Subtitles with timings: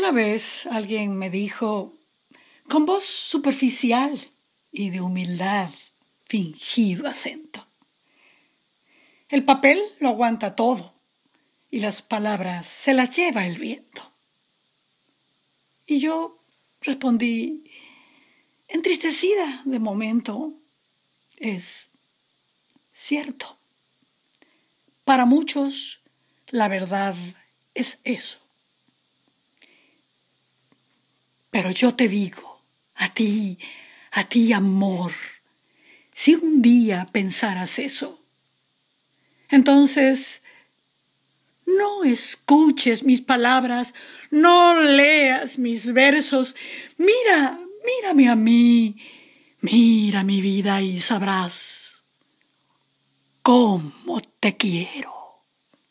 [0.00, 1.92] Una vez alguien me dijo,
[2.70, 4.18] con voz superficial
[4.72, 5.68] y de humildad,
[6.24, 7.66] fingido acento,
[9.28, 10.94] el papel lo aguanta todo
[11.70, 14.14] y las palabras se las lleva el viento.
[15.84, 16.42] Y yo
[16.80, 17.70] respondí,
[18.68, 20.54] entristecida de momento,
[21.36, 21.90] es
[22.90, 23.58] cierto.
[25.04, 26.00] Para muchos,
[26.46, 27.14] la verdad
[27.74, 28.38] es eso.
[31.60, 32.62] Pero yo te digo,
[32.94, 33.58] a ti,
[34.12, 35.12] a ti amor,
[36.10, 38.24] si un día pensaras eso,
[39.50, 40.42] entonces
[41.66, 43.92] no escuches mis palabras,
[44.30, 46.56] no leas mis versos,
[46.96, 48.96] mira, mírame a mí,
[49.60, 52.04] mira mi vida y sabrás
[53.42, 55.19] cómo te quiero.